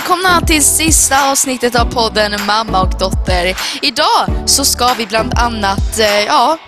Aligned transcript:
välkomna 0.00 0.40
till 0.40 0.64
sista 0.64 1.30
avsnittet 1.30 1.74
av 1.74 1.84
podden 1.84 2.32
Mamma 2.46 2.80
och 2.80 2.98
dotter. 2.98 3.56
Idag 3.82 4.42
så 4.46 4.64
ska 4.64 4.94
vi 4.94 5.06
bland 5.06 5.34
annat, 5.38 5.98
eh, 5.98 6.24
ja, 6.26 6.58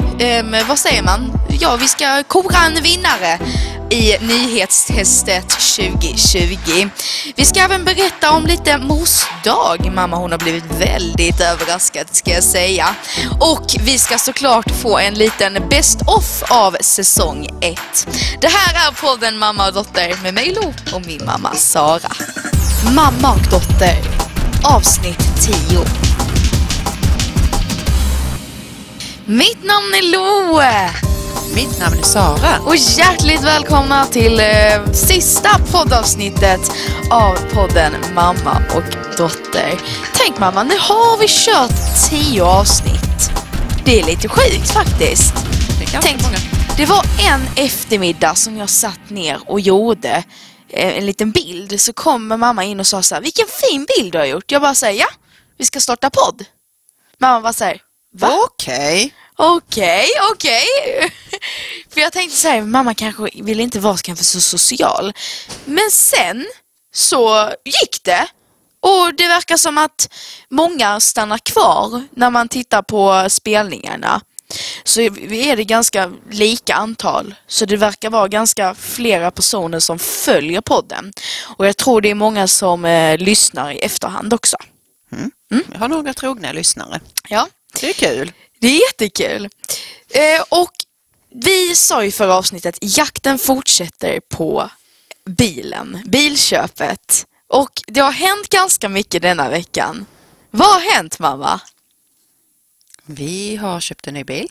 vad 0.68 0.78
säger 0.78 1.02
man? 1.02 1.32
Ja, 1.60 1.76
vi 1.76 1.88
ska 1.88 2.22
kora 2.22 2.56
en 2.66 2.82
vinnare 2.82 3.38
i 3.90 4.18
nyhetstestet 4.20 5.48
2020. 5.48 6.88
Vi 7.36 7.44
ska 7.44 7.60
även 7.60 7.84
berätta 7.84 8.32
om 8.32 8.46
lite 8.46 8.78
mors 8.78 9.24
dag. 9.44 9.92
Mamma 9.94 10.16
hon 10.16 10.30
har 10.30 10.38
blivit 10.38 10.64
väldigt 10.78 11.40
överraskad 11.40 12.06
ska 12.12 12.30
jag 12.30 12.44
säga. 12.44 12.94
Och 13.40 13.74
vi 13.80 13.98
ska 13.98 14.18
såklart 14.18 14.70
få 14.82 14.98
en 14.98 15.14
liten 15.14 15.68
best 15.70 15.98
off 16.06 16.42
av 16.50 16.76
säsong 16.80 17.48
1. 17.60 17.80
Det 18.40 18.48
här 18.48 18.88
är 18.88 18.92
podden 18.92 19.38
Mamma 19.38 19.66
och 19.66 19.72
dotter 19.72 20.22
med 20.22 20.34
mig 20.34 20.54
Lo 20.54 20.74
och 20.94 21.06
min 21.06 21.24
mamma 21.24 21.54
Sara. 21.54 22.12
Mamma 22.90 23.32
och 23.32 23.50
dotter 23.50 23.96
avsnitt 24.64 25.18
10. 25.40 25.84
Mitt 29.24 29.64
namn 29.64 29.94
är 29.94 30.12
Lo! 30.12 30.60
Mitt 31.54 31.78
namn 31.80 31.98
är 31.98 32.02
Sara. 32.02 32.58
Och 32.66 32.76
hjärtligt 32.76 33.42
välkomna 33.42 34.04
till 34.06 34.40
eh, 34.40 34.92
sista 34.92 35.48
poddavsnittet 35.72 36.60
av 37.10 37.36
podden 37.52 37.92
Mamma 38.14 38.62
och 38.74 39.16
dotter. 39.16 39.80
Tänk 40.14 40.38
mamma, 40.38 40.62
nu 40.62 40.74
har 40.78 41.18
vi 41.18 41.26
kört 41.28 42.10
tio 42.10 42.44
avsnitt. 42.44 43.30
Det 43.84 44.00
är 44.00 44.04
lite 44.06 44.28
sjukt 44.28 44.70
faktiskt. 44.70 45.34
Det 45.78 45.84
är 45.84 45.92
ganska 45.92 46.00
Tänk, 46.10 46.22
många. 46.22 46.36
det 46.76 46.86
var 46.86 47.04
en 47.32 47.40
eftermiddag 47.56 48.34
som 48.34 48.56
jag 48.56 48.68
satt 48.68 49.10
ner 49.10 49.38
och 49.46 49.60
gjorde 49.60 50.24
en 50.72 51.06
liten 51.06 51.30
bild. 51.30 51.80
Så 51.80 51.92
kommer 51.92 52.36
mamma 52.36 52.64
in 52.64 52.80
och 52.80 52.86
sa 52.86 53.02
så 53.02 53.14
här, 53.14 53.22
vilken 53.22 53.46
fin 53.48 53.86
bild 53.96 54.12
du 54.12 54.18
har 54.18 54.24
gjort. 54.24 54.50
Jag 54.50 54.62
bara 54.62 54.74
säger 54.74 55.00
ja, 55.00 55.08
vi 55.58 55.64
ska 55.64 55.80
starta 55.80 56.10
podd. 56.10 56.44
Mamma 57.18 57.40
bara 57.40 57.52
säger, 57.52 57.80
va? 58.14 58.38
Okej. 58.44 59.14
Okej, 59.36 60.08
okej. 60.32 60.66
För 61.90 62.00
jag 62.00 62.12
tänkte 62.12 62.36
så 62.36 62.48
här, 62.48 62.62
mamma 62.62 62.94
kanske 62.94 63.30
vill 63.34 63.60
inte 63.60 63.80
vara 63.80 63.96
kanske 63.96 64.24
så 64.24 64.40
social. 64.40 65.12
Men 65.64 65.90
sen 65.90 66.46
så 66.94 67.52
gick 67.64 68.04
det. 68.04 68.26
Och 68.80 69.14
det 69.14 69.28
verkar 69.28 69.56
som 69.56 69.78
att 69.78 70.08
många 70.50 71.00
stannar 71.00 71.38
kvar 71.38 72.04
när 72.10 72.30
man 72.30 72.48
tittar 72.48 72.82
på 72.82 73.26
spelningarna. 73.30 74.20
Så 74.84 75.00
är 75.00 75.56
det 75.56 75.64
ganska 75.64 76.12
lika 76.30 76.74
antal. 76.74 77.34
Så 77.46 77.64
det 77.64 77.76
verkar 77.76 78.10
vara 78.10 78.28
ganska 78.28 78.74
flera 78.74 79.30
personer 79.30 79.80
som 79.80 79.98
följer 79.98 80.60
podden. 80.60 81.12
Och 81.56 81.66
jag 81.66 81.76
tror 81.76 82.00
det 82.00 82.10
är 82.10 82.14
många 82.14 82.46
som 82.48 82.84
eh, 82.84 83.18
lyssnar 83.18 83.72
i 83.72 83.78
efterhand 83.78 84.34
också. 84.34 84.56
Jag 85.72 85.78
har 85.78 85.88
några 85.88 86.14
trogna 86.14 86.52
lyssnare. 86.52 87.00
Ja. 87.28 87.48
Det 87.80 87.88
är 87.88 87.92
kul. 87.92 88.32
Det 88.60 88.66
är 88.66 88.80
jättekul. 88.80 89.48
Eh, 90.08 90.42
och 90.48 90.72
vi 91.34 91.74
sa 91.74 92.04
i 92.04 92.12
förra 92.12 92.34
avsnittet, 92.34 92.78
jakten 92.80 93.38
fortsätter 93.38 94.20
på 94.28 94.70
bilen, 95.24 96.02
bilköpet. 96.06 97.26
Och 97.48 97.82
det 97.86 98.00
har 98.00 98.12
hänt 98.12 98.48
ganska 98.48 98.88
mycket 98.88 99.22
denna 99.22 99.48
veckan. 99.48 100.06
Vad 100.50 100.68
har 100.68 100.80
hänt 100.94 101.18
mamma? 101.18 101.60
Vi 103.06 103.56
har 103.56 103.80
köpt 103.80 104.06
en 104.06 104.14
ny 104.14 104.24
bil. 104.24 104.48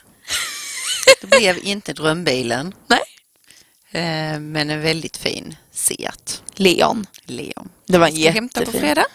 Det 1.21 1.27
blev 1.27 1.57
inte 1.63 1.93
drömbilen, 1.93 2.73
Nej? 2.87 3.01
eh, 3.91 4.39
men 4.39 4.69
en 4.69 4.81
väldigt 4.81 5.17
fin 5.17 5.55
Seat 5.73 6.43
Leon. 6.55 7.05
Leon. 7.25 7.69
Det 7.87 7.97
var 7.97 8.07
jag 8.13 8.31
hämta 8.31 8.59
på 8.59 8.61
jättefin. 8.61 8.81
fredag? 8.81 9.05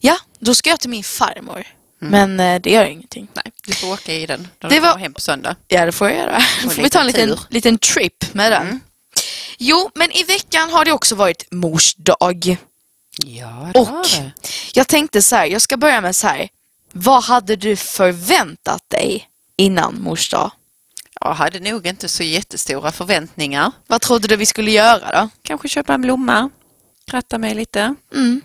Ja, 0.00 0.16
då 0.38 0.54
ska 0.54 0.70
jag 0.70 0.80
till 0.80 0.90
min 0.90 1.04
farmor. 1.04 1.66
Men 2.00 2.40
eh, 2.40 2.60
det 2.60 2.70
gör 2.70 2.84
ingenting. 2.86 3.28
Nej, 3.34 3.44
du 3.62 3.72
får 3.72 3.92
åka 3.92 4.14
i 4.14 4.26
den 4.26 4.48
när 4.60 4.68
Det 4.68 4.74
du 4.74 4.80
var- 4.80 4.90
kommer 4.92 5.02
hem 5.02 5.14
på 5.14 5.20
söndag. 5.20 5.56
Ja, 5.68 5.86
det 5.86 5.92
får 5.92 6.08
jag 6.10 6.18
göra. 6.18 6.42
Då 6.64 6.70
får 6.70 6.82
vi 6.82 6.90
ta 6.90 7.00
en 7.00 7.06
lite 7.06 7.26
liten, 7.26 7.36
tur. 7.38 7.46
liten 7.50 7.78
trip 7.78 8.34
med 8.34 8.52
den. 8.52 8.80
Jo, 9.58 9.90
men 9.94 10.12
i 10.12 10.22
veckan 10.24 10.70
har 10.70 10.84
det 10.84 10.92
också 10.92 11.14
varit 11.14 11.52
mors 11.52 11.94
dag. 11.94 12.56
Ja, 13.24 13.70
det 13.74 13.78
Och 13.80 13.86
har 13.86 14.02
det. 14.20 14.32
jag 14.74 14.88
tänkte 14.88 15.22
så 15.22 15.36
här, 15.36 15.46
jag 15.46 15.62
ska 15.62 15.76
börja 15.76 16.00
med 16.00 16.16
så 16.16 16.26
här. 16.26 16.48
Vad 16.92 17.22
hade 17.24 17.56
du 17.56 17.76
förväntat 17.76 18.90
dig 18.90 19.28
innan 19.56 20.02
mors 20.02 20.30
dag? 20.30 20.50
Jag 21.20 21.34
hade 21.34 21.60
nog 21.60 21.86
inte 21.86 22.08
så 22.08 22.22
jättestora 22.22 22.92
förväntningar. 22.92 23.72
Vad 23.86 24.00
trodde 24.00 24.28
du 24.28 24.36
vi 24.36 24.46
skulle 24.46 24.70
göra 24.70 25.20
då? 25.22 25.28
Kanske 25.42 25.68
köpa 25.68 25.94
en 25.94 26.00
blomma, 26.00 26.50
kratta 27.06 27.38
mig 27.38 27.54
lite. 27.54 27.94
Mm. 28.14 28.40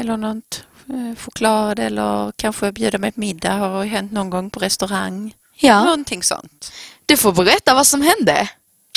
Eller 0.00 0.16
något 0.16 0.64
eh, 0.88 1.18
choklad 1.24 1.78
eller 1.78 2.32
kanske 2.36 2.72
bjuda 2.72 2.98
mig 2.98 3.12
på 3.12 3.20
middag. 3.20 3.52
Har 3.52 3.84
hänt 3.84 4.12
någon 4.12 4.30
gång 4.30 4.50
på 4.50 4.60
restaurang. 4.60 5.34
Ja, 5.58 5.84
Någonting 5.84 6.22
sånt. 6.22 6.72
du 7.06 7.16
får 7.16 7.32
berätta 7.32 7.74
vad 7.74 7.86
som 7.86 8.02
hände. 8.02 8.48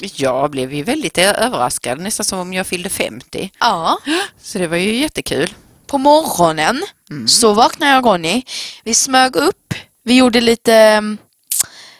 Jag 0.01 0.51
blev 0.51 0.73
ju 0.73 0.83
väldigt 0.83 1.17
överraskad, 1.17 1.99
nästan 1.99 2.25
som 2.25 2.39
om 2.39 2.53
jag 2.53 2.67
fyllde 2.67 2.89
50. 2.89 3.51
Ja, 3.59 3.97
Så 4.41 4.57
det 4.57 4.67
var 4.67 4.77
ju 4.77 4.95
jättekul. 4.95 5.53
På 5.89 5.97
morgonen 5.97 6.83
så 7.27 7.53
vaknade 7.53 7.91
jag 7.91 8.05
och 8.05 8.11
Ronny. 8.11 8.43
Vi 8.83 8.93
smög 8.93 9.35
upp, 9.35 9.73
vi 10.03 10.17
gjorde 10.17 10.41
lite 10.41 11.03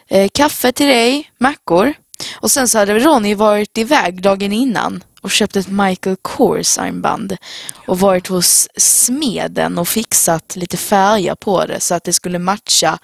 eh, 0.08 0.30
kaffe 0.34 0.72
till 0.72 0.88
dig, 0.88 1.32
mackor. 1.38 1.94
Och 2.36 2.52
sen 2.52 2.68
så 2.68 2.78
hade 2.78 3.00
Ronny 3.00 3.36
varit 3.36 3.78
iväg 3.78 4.22
dagen 4.22 4.54
innan 4.54 5.04
och 5.22 5.32
köpt 5.32 5.56
ett 5.56 5.68
Michael 5.68 6.16
Kors 6.22 6.78
armband 6.78 7.38
och 7.88 8.00
varit 8.00 8.28
hos 8.28 8.68
smeden 8.78 9.78
och 9.78 9.88
fixat 9.88 10.56
lite 10.56 10.78
färger 10.78 11.36
på 11.36 11.66
det 11.66 11.80
så 11.80 11.96
att 11.96 12.04
det 12.04 12.14
skulle 12.14 12.40
matcha 12.40 13.00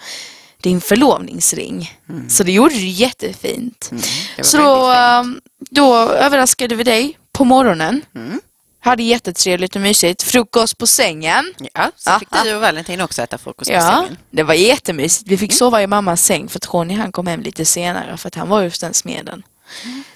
din 0.62 0.81
förlovningsring. 0.81 2.00
Så 2.29 2.44
det 2.44 2.52
gjorde 2.52 2.73
du 2.73 2.88
jättefint. 2.88 3.90
Var 4.38 4.44
Så 4.44 4.57
då, 4.57 4.91
eh, 4.91 5.23
då 5.69 5.96
överraskade 5.96 6.75
vi 6.75 6.84
dig 6.84 7.17
på 7.31 7.46
morgonen. 7.46 8.02
Mm. 8.16 8.41
Hade 8.85 9.03
jättetrevligt 9.03 9.75
och 9.75 9.81
mysigt. 9.81 10.23
Frukost 10.23 10.78
på 10.78 10.88
sängen. 10.88 11.53
Ja, 11.73 11.91
så 11.96 12.09
Aha. 12.09 12.19
fick 12.19 12.29
du 12.44 12.56
och 12.56 12.62
Valentin 12.62 13.01
också 13.01 13.22
äta 13.22 13.38
frukost 13.38 13.69
på 13.69 13.75
Ja, 13.75 13.81
sängen. 13.81 14.18
det 14.31 14.44
var 14.44 14.53
jättemysigt. 14.53 15.28
Vi 15.31 15.38
fick 15.38 15.53
sova 15.53 15.81
i 15.81 15.88
mammas 15.88 16.23
säng 16.25 16.50
för 16.50 16.59
Tony 16.59 16.94
han 16.96 17.12
kom 17.12 17.28
hem 17.28 17.41
lite 17.41 17.66
senare 17.66 18.18
för 18.18 18.28
att 18.28 18.35
han 18.35 18.50
var 18.50 18.62
just 18.62 18.81
den 18.81 18.94
smeden. 18.94 19.44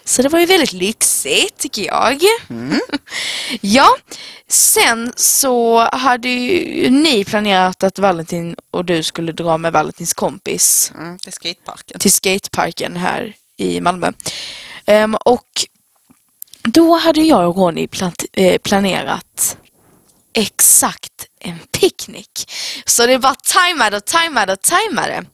Så 0.05 0.21
det 0.21 0.29
var 0.29 0.39
ju 0.39 0.45
väldigt 0.45 0.73
lyxigt 0.73 1.57
tycker 1.57 1.81
jag. 1.85 2.21
ja, 3.61 3.87
sen 4.47 5.13
så 5.15 5.79
hade 5.91 6.29
ju 6.29 6.89
ni 6.89 7.25
planerat 7.25 7.83
att 7.83 7.99
Valentin 7.99 8.55
och 8.71 8.85
du 8.85 9.03
skulle 9.03 9.31
dra 9.31 9.57
med 9.57 9.73
Valentins 9.73 10.13
kompis 10.13 10.91
Mm, 10.95 11.19
till 11.19 11.33
skateparken. 11.33 11.99
till 11.99 12.11
skateparken 12.11 12.95
här 12.97 13.33
i 13.57 13.81
Malmö. 13.81 14.11
Ehm, 14.85 15.15
och 15.15 15.47
då 16.63 16.97
hade 16.97 17.21
jag 17.21 17.49
och 17.49 17.57
Ronny 17.57 17.87
eh, 18.33 18.57
planerat 18.57 19.57
exakt 20.33 21.25
en 21.39 21.59
picknick. 21.79 22.51
Så 22.85 23.05
det 23.05 23.19
bara 23.19 23.35
tajmade 23.35 23.97
och 23.97 24.05
tajmade 24.05 24.53
och 24.53 24.61
tajmade. 24.61 25.25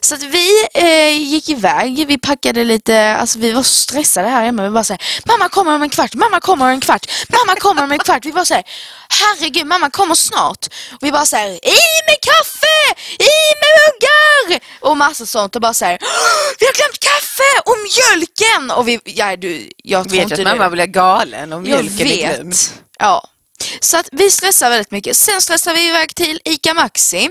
Så 0.00 0.14
att 0.14 0.22
vi 0.22 0.66
eh, 0.74 1.22
gick 1.22 1.48
iväg, 1.48 2.06
vi 2.06 2.18
packade 2.18 2.64
lite, 2.64 3.16
alltså 3.16 3.38
vi 3.38 3.52
var 3.52 3.62
så 3.62 3.74
stressade 3.74 4.28
här 4.28 4.44
hemma. 4.44 4.62
Vi 4.62 4.70
bara 4.70 4.84
såhär, 4.84 5.02
mamma 5.24 5.48
kommer 5.48 5.74
om 5.74 5.82
en 5.82 5.90
kvart, 5.90 6.14
mamma 6.14 6.40
kommer 6.40 6.64
om 6.64 6.70
en 6.70 6.80
kvart, 6.80 7.06
mamma 7.28 7.60
kommer 7.60 7.84
om 7.84 7.92
en 7.92 7.98
kvart. 7.98 8.24
Vi 8.24 8.32
bara 8.32 8.44
såhär, 8.44 8.64
herregud 9.08 9.66
mamma 9.66 9.90
kommer 9.90 10.14
snart. 10.14 10.66
Och 10.92 11.02
vi 11.02 11.12
bara 11.12 11.26
såhär, 11.26 11.48
i 11.50 11.80
med 12.06 12.18
kaffe, 12.22 13.00
i 13.18 13.34
med 13.60 13.72
muggar! 13.80 14.60
Och 14.94 14.98
massa 14.98 15.26
sånt 15.26 15.56
och 15.56 15.62
bara 15.62 15.74
såhär, 15.74 15.98
"Åh, 16.00 16.54
vi 16.58 16.66
har 16.66 16.72
glömt 16.72 17.00
kaffe 17.00 17.50
och 17.64 17.76
mjölken! 17.78 18.70
Och 18.70 18.88
vi, 18.88 19.00
ja 19.04 19.36
du, 19.36 19.70
jag 19.76 20.08
tror 20.08 20.12
Vet 20.18 20.22
inte 20.22 20.50
att 20.50 20.58
mamma 20.58 20.70
blir 20.70 20.86
galen 20.86 21.52
om 21.52 21.66
Jag 21.66 21.84
mjölken 21.84 22.06
är 22.06 22.34
glömd. 22.36 22.54
Ja. 22.98 23.28
Så 23.80 23.96
att 23.96 24.08
vi 24.12 24.30
stressar 24.30 24.70
väldigt 24.70 24.90
mycket. 24.90 25.16
Sen 25.16 25.40
stressar 25.40 25.74
vi 25.74 25.88
iväg 25.88 26.14
till 26.14 26.40
ICA 26.44 26.74
Maxi. 26.74 27.30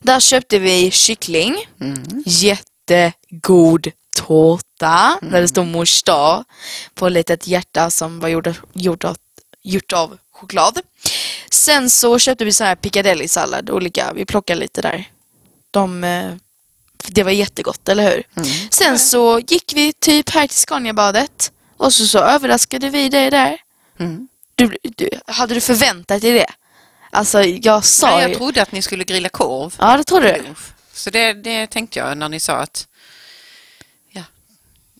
Där 0.00 0.20
köpte 0.20 0.58
vi 0.58 0.90
kyckling. 0.90 1.66
Mm. 1.80 2.22
Jättegod 2.26 3.86
tårta. 4.16 5.18
Där 5.22 5.40
det 5.40 5.48
stod 5.48 5.66
mors 5.66 6.02
dag. 6.02 6.44
På 6.94 7.06
ett 7.06 7.12
litet 7.12 7.46
hjärta 7.46 7.90
som 7.90 8.20
var 8.20 8.28
gjort, 8.28 8.46
gjort, 8.72 9.04
av, 9.04 9.16
gjort 9.62 9.92
av 9.92 10.18
choklad. 10.32 10.80
Sen 11.50 11.90
så 11.90 12.18
köpte 12.18 12.44
vi 12.44 12.52
så 12.52 12.64
här 12.64 12.74
piccadilly-sallad. 12.76 13.70
Olika. 13.70 14.12
Vi 14.14 14.24
plockade 14.24 14.60
lite 14.60 14.82
där. 14.82 15.04
De, 15.70 16.04
eh, 16.04 16.32
det 17.08 17.22
var 17.22 17.30
jättegott, 17.30 17.88
eller 17.88 18.10
hur? 18.10 18.22
Sen 18.70 18.98
så 18.98 19.40
gick 19.48 19.72
vi 19.76 19.92
typ 19.92 20.30
här 20.30 20.46
till 20.46 20.56
Scaniabadet. 20.56 21.52
Och 21.76 21.92
så, 21.94 22.06
så 22.06 22.18
överraskade 22.18 22.90
vi 22.90 23.08
dig 23.08 23.30
där. 23.30 23.58
Mm. 23.98 24.28
Du, 24.54 24.76
du, 24.82 25.10
hade 25.26 25.54
du 25.54 25.60
förväntat 25.60 26.22
dig 26.22 26.32
det? 26.32 26.46
Alltså 27.10 27.42
jag 27.42 27.84
sa 27.84 28.10
Nej, 28.10 28.22
ju... 28.24 28.28
jag 28.28 28.38
trodde 28.38 28.62
att 28.62 28.72
ni 28.72 28.82
skulle 28.82 29.04
grilla 29.04 29.28
korv. 29.28 29.74
Ja, 29.78 29.96
det 29.96 30.04
trodde 30.04 30.32
du. 30.32 30.54
Så 30.92 31.10
det, 31.10 31.32
det 31.32 31.66
tänkte 31.66 31.98
jag 31.98 32.18
när 32.18 32.28
ni 32.28 32.40
sa 32.40 32.54
att... 32.54 32.86
Ja, 34.10 34.22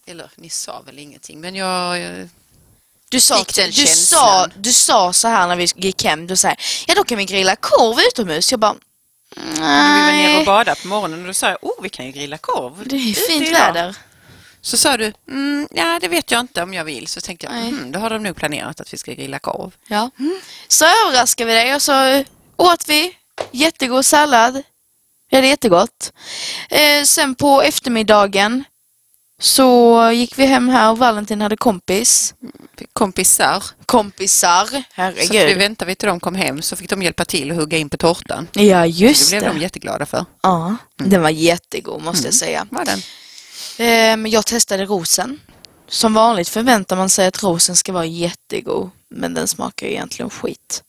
eller 0.07 0.31
ni 0.37 0.51
sa 0.51 0.81
väl 0.81 0.99
ingenting, 0.99 1.41
men 1.41 1.55
jag... 1.55 1.99
jag 2.01 2.29
Du 3.09 3.21
sa, 3.21 3.45
du, 3.55 3.87
sa, 3.87 4.47
du 4.57 4.73
sa 4.73 5.13
så 5.13 5.29
här 5.29 5.49
när 5.49 5.57
vi 5.57 5.67
gick 5.77 6.05
hem, 6.05 6.27
du 6.27 6.37
sa 6.37 6.55
ja 6.87 6.95
då 6.95 7.05
kan 7.05 7.19
vi 7.19 7.25
grilla 7.25 7.57
korv 7.57 7.99
utomhus. 8.09 8.51
Jag 8.51 8.61
bara, 8.61 8.75
När 9.37 9.45
vi 9.47 9.61
var 9.61 10.13
nere 10.13 10.29
och 10.29 10.37
nej, 10.37 10.47
badade 10.47 10.81
på 10.81 10.89
morgonen 10.89 11.21
och 11.21 11.27
då 11.27 11.35
sa 11.35 11.49
jag, 11.49 11.59
oh 11.63 11.83
vi 11.83 11.89
kan 11.89 12.07
ju 12.07 12.13
grilla 12.13 12.39
korv. 12.39 12.83
det 12.89 12.97
är 12.97 13.01
ju 13.01 13.15
fint 13.15 13.49
idag." 13.49 13.73
väder. 13.73 13.97
Så 14.63 14.77
sa 14.77 14.97
du, 14.97 15.13
mm, 15.29 15.69
ja 15.71 15.99
det 16.01 16.09
vet 16.09 16.31
jag 16.31 16.41
inte 16.41 16.63
om 16.63 16.75
jag 16.75 16.85
vill. 16.85 17.07
Så 17.07 17.21
tänkte 17.21 17.47
jag, 17.47 17.55
Nej. 17.55 17.69
mm, 17.69 17.93
då 17.93 17.99
har 17.99 18.11
de 18.11 18.23
nog 18.23 18.37
planerat 18.37 18.81
att 18.81 18.93
vi 18.93 18.99
ska 18.99 19.13
grilla 19.13 19.39
korv. 19.39 19.71
Ja. 19.89 20.11
Så 20.69 20.85
överraskade 20.85 21.49
vi 21.49 21.55
dig 21.55 21.75
och 21.75 21.83
så 21.83 22.25
åt 22.57 22.89
vi 22.89 23.17
jättegod 23.51 24.05
sallad. 24.05 24.63
Vi 25.31 25.37
hade 25.37 25.49
jättegott. 25.49 26.13
Eh, 26.71 27.05
sen 27.05 27.35
på 27.35 27.63
eftermiddagen 27.63 28.65
så 29.41 30.11
gick 30.13 30.39
vi 30.39 30.47
hem 30.47 30.69
här 30.69 30.91
och 30.91 30.99
Valentin 30.99 31.41
hade 31.41 31.57
kompis. 31.57 32.35
Kompisar. 32.93 33.65
Kompisar, 33.87 34.67
Så 34.67 34.77
att 34.77 34.83
vi 34.85 34.85
herregud. 34.95 35.59
väntade 35.59 35.89
vi 35.89 35.95
till 35.95 36.09
de 36.09 36.21
kom 36.21 36.35
hem 36.35 36.63
så 36.63 36.77
fick 36.77 36.91
de 36.91 37.03
hjälpa 37.03 37.25
till 37.25 37.51
att 37.51 37.57
hugga 37.57 37.79
in 37.79 37.89
på 37.89 37.97
tårtan. 37.97 38.49
Ja, 38.53 38.81
Det 38.81 38.87
just 38.87 39.31
blev 39.31 39.43
det. 39.43 39.49
de 39.49 39.59
jätteglada 39.59 40.07
för. 40.07 40.25
Ja, 40.43 40.77
den 40.97 41.23
var 41.23 41.31
jättegod 41.31 42.03
måste 42.03 42.27
jag 42.27 42.35
säga. 42.35 42.67
Var 42.71 42.85
den? 42.85 43.03
Ehm, 43.79 44.27
jag 44.27 44.47
testade 44.47 44.85
rosen. 44.87 45.41
Som 45.89 46.15
vanligt 46.15 46.49
förväntar 46.49 46.97
man 46.97 47.11
sig 47.11 47.27
att 47.27 47.43
rosen 47.43 47.77
ska 47.77 47.93
vara 47.93 48.05
jättegod. 48.05 48.91
Men 49.15 49.35
den 49.35 49.49
smakar 49.49 49.87
egentligen 49.87 50.31
skit. 50.31 50.83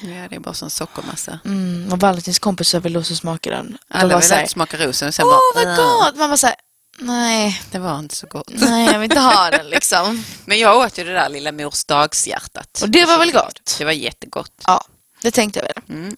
Ja, 0.00 0.28
det 0.30 0.36
är 0.36 0.40
bara 0.40 0.54
sån 0.54 0.70
sockermassa. 0.70 1.38
Mm, 1.44 1.92
och 1.92 2.00
Valentins 2.00 2.38
kompisar 2.38 2.80
ville 2.80 2.98
också 2.98 3.14
smaka 3.14 3.50
den. 3.50 3.66
De 3.70 3.78
Alla 3.98 4.16
vill 4.18 4.28
så 4.28 4.34
här, 4.34 4.40
alltid 4.40 4.50
smaka 4.52 4.76
rosen 4.76 5.08
och 5.08 5.14
sen 5.14 5.24
Åh 5.26 5.30
bara, 5.54 5.64
vad 5.64 5.72
"Äh, 5.72 5.84
gott! 5.84 6.16
Man 6.16 6.30
var 6.30 6.36
såhär, 6.36 6.56
nej, 6.98 7.62
det 7.70 7.78
var 7.78 7.98
inte 7.98 8.16
så 8.16 8.26
gott. 8.26 8.48
nej 8.54 8.86
jag 8.86 8.98
vill 8.98 9.10
inte 9.10 9.20
ha 9.20 9.50
den 9.50 9.66
liksom. 9.70 10.24
Men 10.44 10.58
jag 10.58 10.76
åt 10.76 10.98
ju 10.98 11.04
det 11.04 11.12
där 11.12 11.28
lilla 11.28 11.52
mors 11.52 11.84
dagshjärtat. 11.84 12.80
Och 12.82 12.88
det 12.88 13.04
var 13.04 13.18
väl 13.18 13.32
gott? 13.32 13.74
Det 13.78 13.84
var 13.84 13.92
jättegott. 13.92 14.52
Ja, 14.66 14.84
det 15.22 15.30
tänkte 15.30 15.58
jag 15.60 15.64
väl. 15.66 15.98
Mm. 15.98 16.16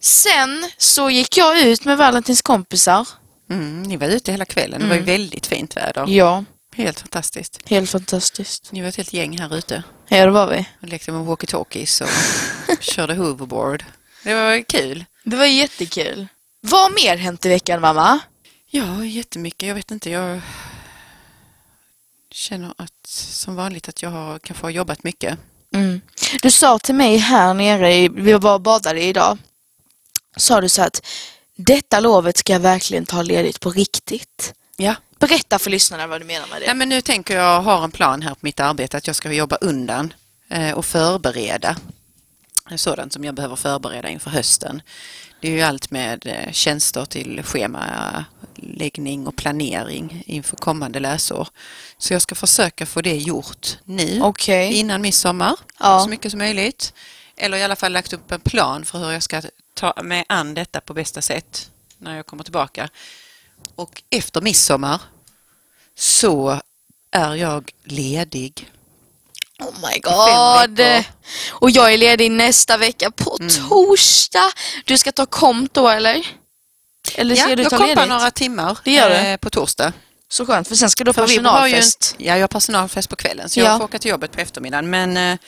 Sen 0.00 0.70
så 0.78 1.10
gick 1.10 1.36
jag 1.36 1.60
ut 1.60 1.84
med 1.84 1.98
Valentins 1.98 2.42
kompisar. 2.42 3.08
Mm, 3.50 3.82
ni 3.82 3.96
var 3.96 4.06
ute 4.06 4.32
hela 4.32 4.44
kvällen. 4.44 4.80
Det 4.80 4.86
var 4.86 4.94
ju 4.94 5.02
väldigt 5.02 5.46
fint 5.46 5.76
väder. 5.76 6.04
Ja, 6.08 6.44
Helt 6.76 7.00
fantastiskt. 7.00 7.58
helt 7.66 7.90
fantastiskt. 7.90 8.72
Ni 8.72 8.80
var 8.80 8.88
ett 8.88 8.96
helt 8.96 9.12
gäng 9.12 9.38
här 9.38 9.56
ute 9.56 9.82
Ja, 10.08 10.24
det 10.24 10.30
var 10.30 10.46
vi. 10.46 10.64
och 10.82 10.88
lekte 10.88 11.12
med 11.12 11.26
walkie-talkies 11.26 12.02
och 12.02 12.82
körde 12.82 13.14
hoverboard. 13.14 13.84
Det 14.24 14.34
var 14.34 14.62
kul. 14.68 15.04
Det 15.24 15.36
var 15.36 15.44
jättekul. 15.44 16.26
Vad 16.60 16.92
mer 16.94 17.16
hänt 17.16 17.46
i 17.46 17.48
veckan 17.48 17.80
mamma? 17.80 18.18
Ja, 18.72 19.04
jättemycket. 19.04 19.68
Jag 19.68 19.74
vet 19.74 19.90
inte, 19.90 20.10
jag 20.10 20.40
känner 22.30 22.74
att 22.76 23.06
som 23.06 23.56
vanligt 23.56 23.88
att 23.88 24.02
jag 24.02 24.10
har, 24.10 24.38
kanske 24.38 24.66
har 24.66 24.70
jobbat 24.70 25.04
mycket. 25.04 25.38
Mm. 25.74 26.00
Du 26.42 26.50
sa 26.50 26.78
till 26.78 26.94
mig 26.94 27.16
här 27.16 27.54
nere, 27.54 27.94
i, 27.94 28.08
vi 28.08 28.32
var 28.32 28.54
och 28.54 28.60
badade 28.60 29.02
idag, 29.02 29.38
sa 30.36 30.60
du 30.60 30.68
så 30.68 30.82
att 30.82 31.06
detta 31.56 32.00
lovet 32.00 32.36
ska 32.36 32.52
jag 32.52 32.60
verkligen 32.60 33.06
ta 33.06 33.22
ledigt 33.22 33.60
på 33.60 33.70
riktigt. 33.70 34.54
Ja. 34.76 34.94
Berätta 35.18 35.58
för 35.58 35.70
lyssnarna 35.70 36.06
vad 36.06 36.20
du 36.20 36.24
menar 36.24 36.46
med 36.48 36.62
det. 36.62 36.66
Nej, 36.66 36.76
men 36.76 36.88
nu 36.88 37.00
tänker 37.00 37.36
jag 37.36 37.62
ha 37.62 37.84
en 37.84 37.90
plan 37.90 38.22
här 38.22 38.30
på 38.30 38.40
mitt 38.40 38.60
arbete 38.60 38.96
att 38.96 39.06
jag 39.06 39.16
ska 39.16 39.32
jobba 39.32 39.56
undan 39.56 40.12
eh, 40.48 40.72
och 40.72 40.84
förbereda 40.84 41.76
sådant 42.78 43.12
som 43.12 43.24
jag 43.24 43.34
behöver 43.34 43.56
förbereda 43.56 44.08
inför 44.08 44.30
hösten. 44.30 44.82
Det 45.40 45.48
är 45.48 45.52
ju 45.52 45.60
allt 45.60 45.90
med 45.90 46.26
eh, 46.26 46.52
tjänster 46.52 47.04
till 47.04 47.42
schemaläggning 48.60 49.26
och 49.26 49.36
planering 49.36 50.22
inför 50.26 50.56
kommande 50.56 51.00
läsår. 51.00 51.48
Så 51.98 52.12
jag 52.12 52.22
ska 52.22 52.34
försöka 52.34 52.86
få 52.86 53.00
det 53.00 53.16
gjort 53.16 53.78
nu 53.84 54.18
Okej. 54.22 54.72
innan 54.74 55.00
midsommar 55.02 55.56
Ja. 55.78 56.00
så 56.00 56.08
mycket 56.08 56.30
som 56.30 56.38
möjligt. 56.38 56.92
Eller 57.36 57.58
i 57.58 57.62
alla 57.62 57.76
fall 57.76 57.92
lagt 57.92 58.12
upp 58.12 58.32
en 58.32 58.40
plan 58.40 58.84
för 58.84 58.98
hur 58.98 59.10
jag 59.10 59.22
ska 59.22 59.42
ta 59.74 59.94
mig 60.02 60.24
an 60.28 60.54
detta 60.54 60.80
på 60.80 60.94
bästa 60.94 61.22
sätt 61.22 61.70
när 61.98 62.16
jag 62.16 62.26
kommer 62.26 62.44
tillbaka. 62.44 62.88
Och 63.74 64.02
efter 64.10 64.40
midsommar 64.40 65.00
så 65.98 66.60
är 67.12 67.34
jag 67.34 67.70
ledig. 67.84 68.70
Oh 69.60 69.74
my 69.90 69.98
god. 70.00 70.80
Och 71.50 71.70
jag 71.70 71.92
är 71.92 71.98
ledig 71.98 72.30
nästa 72.30 72.76
vecka 72.76 73.10
på 73.10 73.36
Mm. 73.40 73.68
torsdag. 73.68 74.50
Du 74.84 74.98
ska 74.98 75.12
ta 75.12 75.26
komp 75.26 75.72
då 75.74 75.88
eller? 75.88 76.26
Eller 77.14 77.36
Ja, 77.36 77.56
du 77.56 77.62
jag 77.62 77.72
kompar 77.72 78.06
några 78.06 78.30
timmar 78.30 78.78
Det 78.84 78.90
gör 78.92 79.10
du? 79.10 79.16
eh, 79.16 79.36
på 79.36 79.50
torsdag. 79.50 79.92
Så 80.28 80.46
skönt 80.46 80.68
för 80.68 80.74
sen 80.74 80.90
ska 80.90 81.04
du 81.04 81.10
ha 81.10 81.16
ju 81.16 81.22
en, 81.22 81.44
personalfest. 81.44 82.14
ja, 82.18 82.34
jag 82.36 82.42
har 82.42 82.48
personalfest 82.48 83.08
på 83.10 83.16
kvällen 83.16 83.48
så 83.48 83.60
Ja. 83.60 83.64
jag 83.64 83.78
får 83.78 83.84
åka 83.84 83.98
till 83.98 84.10
jobbet 84.10 84.32
på 84.32 84.40
eftermiddagen. 84.40 84.90
Men 84.90 85.16
eh, 85.16 85.38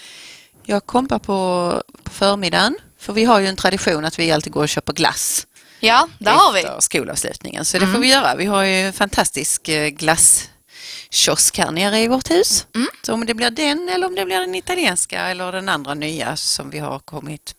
jag 0.65 0.87
kompar 0.87 1.19
på, 1.19 1.83
på 2.03 2.11
förmiddagen 2.13 2.77
för 2.99 3.13
vi 3.13 3.25
har 3.25 3.41
ju 3.41 3.47
en 3.47 3.57
tradition 3.57 4.05
att 4.05 4.19
vi 4.19 4.33
alltid 4.33 4.53
går 4.53 4.63
och 4.63 4.69
köper 4.69 4.93
glass. 4.93 5.47
Ja, 5.81 6.09
där 6.19 6.33
har 6.33 6.53
vi. 6.53 6.61
Mm. 6.63 6.81
skolavslutningen. 6.81 7.65
Så 7.65 7.79
det 7.79 7.87
får 7.87 7.99
vi 7.99 8.09
göra. 8.09 8.35
Vi 8.35 8.45
har 8.45 8.63
ju 8.63 8.81
en 8.87 8.93
fantastisk 8.93 9.69
eh, 9.69 9.89
glasskiosk 9.89 11.59
här 11.59 11.71
nere 11.71 11.99
i 12.01 12.09
vårt 12.09 12.31
hus. 12.31 12.67
Mm. 12.75 12.89
Så 13.07 13.13
om 13.13 13.27
det 13.27 13.35
blir 13.35 13.51
den 13.51 13.89
eller 13.89 14.07
om 14.07 14.15
det 14.15 14.25
blir 14.25 14.39
den 14.39 14.55
italienska 14.55 15.21
eller 15.21 15.53
den 15.53 15.69
andra 15.69 15.95
nya 15.95 16.37
som 16.37 16.71
vi 16.71 16.79
har 16.79 16.99
kommit 16.99 17.55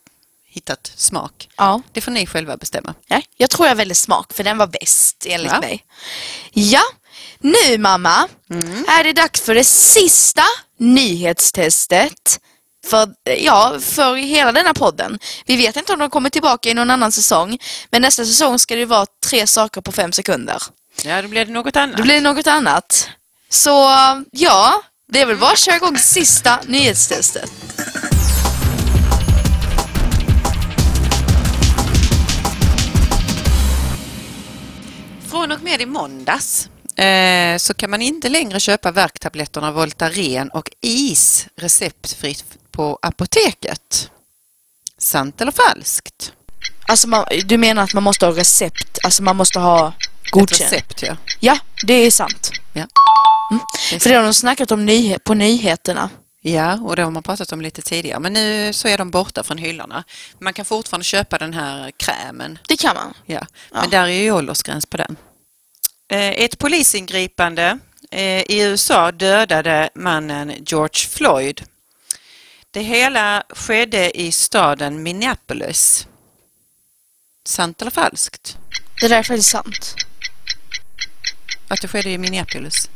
hittat 0.54 0.92
smak. 0.96 1.48
Ja. 1.56 1.82
Det 1.92 2.00
får 2.00 2.10
ni 2.10 2.26
själva 2.26 2.56
bestämma. 2.56 2.94
ja. 3.06 3.22
Jag 3.36 3.50
tror 3.50 3.68
jag 3.68 3.74
väljer 3.76 3.94
smak 3.94 4.32
för 4.32 4.44
den 4.44 4.58
var 4.58 4.66
bäst 4.66 5.26
enligt 5.28 5.52
Ja. 5.52 5.60
mig. 5.60 5.84
Ja, 6.52 6.82
nu 7.38 7.78
mamma 7.78 8.28
Mm. 8.50 8.84
är 8.88 9.04
det 9.04 9.12
dags 9.12 9.40
för 9.40 9.54
det 9.54 9.64
sista 9.64 10.42
nyhetstestet. 10.78 12.40
För, 12.86 13.14
ja, 13.38 13.78
för 13.80 14.14
hela 14.16 14.52
denna 14.52 14.74
podden. 14.74 15.18
Vi 15.46 15.56
vet 15.56 15.76
inte 15.76 15.92
om 15.92 15.98
de 15.98 16.10
kommer 16.10 16.30
tillbaka 16.30 16.68
i 16.70 16.74
någon 16.74 16.90
annan 16.90 17.12
säsong. 17.12 17.58
Men 17.90 18.02
nästa 18.02 18.24
säsong 18.24 18.58
ska 18.58 18.76
det 18.76 18.84
vara 18.86 19.06
tre 19.26 19.46
saker 19.46 19.80
på 19.80 19.92
fem 19.92 20.12
sekunder. 20.12 20.62
Ja, 21.04 21.22
då 21.22 21.28
blir 21.28 21.44
det 21.44 21.52
något 21.52 21.76
annat. 21.76 21.96
Då 21.96 22.02
blir 22.02 22.14
det 22.14 22.20
något 22.20 22.46
annat. 22.46 23.08
Så 23.48 23.70
ja, 24.30 24.82
det 25.08 25.20
är 25.20 25.26
väl 25.26 25.36
bara 25.36 25.52
att 25.52 25.58
köra 25.58 25.76
igång 25.76 25.98
sista 25.98 26.60
nyhetstestet. 26.66 27.50
Från 35.44 35.52
och 35.52 35.62
med 35.62 35.80
i 35.80 35.86
måndags 35.86 36.68
eh, 36.98 37.56
så 37.58 37.74
kan 37.74 37.90
man 37.90 38.02
inte 38.02 38.28
längre 38.28 38.60
köpa 38.60 38.92
värktabletterna 38.92 39.70
Voltaren 39.72 40.50
och 40.50 40.70
is 40.80 41.46
receptfritt 41.56 42.44
på 42.70 42.98
apoteket. 43.02 44.10
Sant 44.98 45.40
eller 45.40 45.52
falskt? 45.52 46.32
Alltså 46.88 47.08
man, 47.08 47.26
du 47.44 47.58
menar 47.58 47.82
att 47.82 47.94
man 47.94 48.02
måste 48.02 48.26
ha 48.26 48.32
recept, 48.36 48.98
alltså 49.04 49.22
man 49.22 49.36
måste 49.36 49.58
ha 49.58 49.88
Ett 49.88 50.30
godkänt? 50.30 50.72
recept, 50.72 51.02
ja. 51.02 51.16
Ja, 51.40 51.58
det 51.86 51.94
är 51.94 52.10
sant. 52.10 52.50
ja. 52.72 52.86
Det 53.90 53.96
är 53.96 54.00
För 54.00 54.10
det 54.10 54.16
har 54.16 54.22
de 54.24 54.34
snackat 54.34 54.70
om 54.70 54.88
nyhe- 54.88 55.18
på 55.18 55.34
nyheterna. 55.34 56.10
Ja, 56.46 56.78
och 56.82 56.96
det 56.96 57.02
har 57.02 57.10
man 57.10 57.22
pratat 57.22 57.52
om 57.52 57.60
lite 57.60 57.82
tidigare. 57.82 58.20
Men 58.20 58.32
nu 58.32 58.72
så 58.72 58.88
är 58.88 58.98
de 58.98 59.10
borta 59.10 59.42
från 59.42 59.58
hyllorna. 59.58 60.04
Man 60.38 60.52
kan 60.52 60.64
fortfarande 60.64 61.04
köpa 61.04 61.38
den 61.38 61.54
här 61.54 61.90
krämen. 61.96 62.58
Det 62.68 62.76
kan 62.76 62.94
man. 62.96 63.14
Ja. 63.26 63.46
Ja. 63.72 63.80
Men 63.80 63.90
där 63.90 64.02
är 64.04 64.22
ju 64.22 64.32
åldersgräns 64.32 64.86
på 64.86 64.96
den. 64.96 65.16
Eh, 66.08 66.30
Ett 66.44 66.58
polisingripande 66.58 67.78
eh, 68.10 68.40
i 68.40 68.60
USA 68.62 69.12
dödade 69.12 69.90
mannen 69.94 70.52
George 70.66 71.08
Floyd. 71.08 71.62
Det 72.70 72.80
hela 72.80 73.44
skedde 73.50 74.20
i 74.20 74.32
staden 74.32 75.02
Minneapolis. 75.02 76.06
Sant 77.46 77.80
eller 77.82 77.90
falskt? 77.90 78.56
Det 79.00 79.08
där 79.08 79.18
är 79.18 79.22
faktiskt 79.22 79.50
sant. 79.50 79.94
Att 81.68 81.80
det 81.82 81.88
skedde 81.88 82.10
i 82.10 82.18
Minneapolis? 82.18 82.90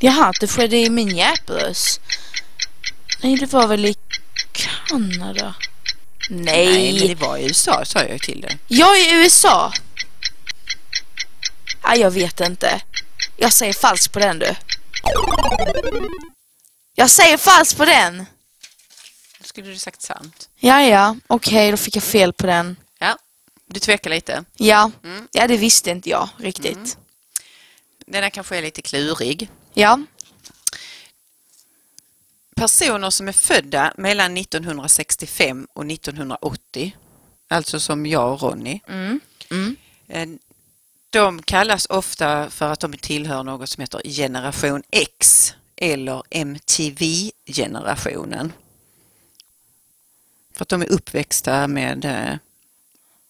Jaha, 0.00 0.32
det 0.40 0.46
skedde 0.48 0.76
i 0.76 0.90
Minneapolis. 0.90 2.00
Nej, 3.22 3.36
det 3.36 3.52
var 3.52 3.66
väl 3.66 3.84
i 3.84 3.94
Kanada? 4.52 5.54
Nej. 6.30 6.66
Nej, 6.66 6.92
men 6.98 7.08
det 7.08 7.14
var 7.14 7.36
i 7.36 7.44
USA 7.46 7.84
sa 7.84 8.02
jag 8.04 8.20
till 8.22 8.40
dig. 8.40 8.58
Jag 8.68 9.00
är 9.00 9.14
i 9.14 9.24
USA. 9.24 9.72
Nej, 11.86 12.00
jag 12.00 12.10
vet 12.10 12.40
inte. 12.40 12.80
Jag 13.36 13.52
säger 13.52 13.72
falskt 13.72 14.12
på 14.12 14.18
den 14.18 14.38
du. 14.38 14.54
Jag 16.94 17.10
säger 17.10 17.36
falskt 17.36 17.76
på 17.76 17.84
den. 17.84 18.18
Då 19.38 19.44
skulle 19.44 19.68
du 19.70 19.78
sagt 19.78 20.02
sant. 20.02 20.48
Ja, 20.56 20.82
ja, 20.82 21.16
okej, 21.26 21.70
då 21.70 21.76
fick 21.76 21.96
jag 21.96 22.02
fel 22.02 22.32
på 22.32 22.46
den. 22.46 22.76
Ja, 22.98 23.16
du 23.66 23.80
tvekar 23.80 24.10
lite. 24.10 24.44
Ja, 24.56 24.90
Mm. 25.04 25.28
ja 25.32 25.46
det 25.48 25.56
visste 25.56 25.90
inte 25.90 26.10
jag 26.10 26.28
riktigt. 26.38 26.98
Den 28.06 28.22
här 28.22 28.30
kanske 28.30 28.56
är 28.58 28.62
lite 28.62 28.82
klurig. 28.82 29.50
Ja, 29.74 30.00
Personer 32.56 33.10
som 33.10 33.28
är 33.28 33.32
födda 33.32 33.92
mellan 33.96 34.36
1965 34.36 35.66
och 35.72 35.86
1980, 35.86 36.96
alltså 37.48 37.80
som 37.80 38.06
jag 38.06 38.32
och 38.32 38.42
Ronny, 38.42 38.80
mm. 38.88 39.20
Mm. 39.50 39.76
eh, 40.08 40.28
de 41.16 41.42
kallas 41.42 41.86
ofta 41.90 42.50
för 42.50 42.72
att 42.72 42.80
de 42.80 42.92
tillhör 42.92 43.42
något 43.42 43.70
som 43.70 43.80
heter 43.80 44.00
generation 44.04 44.82
X 44.90 45.52
eller 45.76 46.22
MTV-generationen. 46.30 48.52
För 50.54 50.62
att 50.62 50.68
de 50.68 50.82
är 50.82 50.92
uppväxta 50.92 51.68
med 51.68 52.04
eh, 52.04 52.34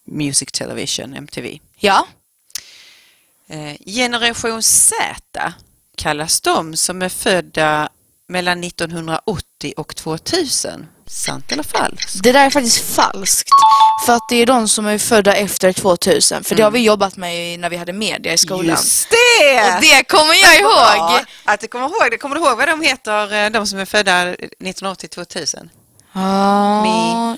Music 0.05 0.53
Television, 0.53 1.15
MTV. 1.15 1.59
Ja. 1.77 2.07
Eh, 3.47 3.77
generation 3.87 4.63
Z 4.63 5.53
kallas 5.97 6.41
de 6.41 6.77
som 6.77 7.03
är 7.03 7.09
födda 7.09 7.89
mellan 8.27 8.65
1980 8.65 9.75
och 9.77 9.97
2000. 9.97 10.87
Sant 11.07 11.53
eller 11.53 11.63
falskt? 11.63 12.23
Det 12.23 12.33
där 12.33 12.47
är 12.47 12.51
faktiskt 12.51 12.95
falskt. 12.95 13.49
För 14.07 14.13
att 14.13 14.29
det 14.29 14.37
är 14.37 14.47
de 14.47 14.69
som 14.69 14.87
är 14.87 14.99
födda 14.99 15.35
efter 15.35 15.73
2000. 15.73 16.45
För 16.45 16.55
det 16.55 16.63
har 16.63 16.71
vi 16.71 16.81
jobbat 16.81 17.17
med 17.17 17.61
när 17.61 17.71
vi 17.71 17.77
hade 17.77 17.93
media 17.93 18.33
i 18.33 18.39
skolan. 18.39 18.67
Just 18.67 19.11
det! 19.11 19.75
Och 19.75 19.81
det 19.81 20.09
kommer 20.09 20.35
jag 20.35 20.59
ihåg. 20.61 20.71
Ja, 20.73 21.25
att 21.45 21.61
du 21.61 21.69
kommer 21.69 21.87
ihåg 21.87 22.09
det. 22.11 22.19
Kommer 22.19 22.37
du 22.37 22.43
ihåg 22.43 22.59
vad 22.59 22.69
de 22.69 22.83
heter, 22.83 23.35
eh, 23.35 23.51
de 23.51 23.67
som 23.67 23.79
är 23.79 23.85
födda 23.85 24.35
1980-2000? 24.61 25.69
Ja. 26.13 27.37